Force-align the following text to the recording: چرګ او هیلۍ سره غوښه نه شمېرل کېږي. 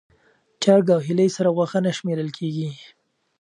چرګ 0.61 0.87
او 0.95 1.01
هیلۍ 1.07 1.29
سره 1.35 1.49
غوښه 1.55 1.79
نه 1.85 1.91
شمېرل 1.97 2.29
کېږي. 2.37 2.69